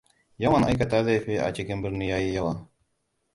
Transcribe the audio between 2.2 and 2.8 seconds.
yawa.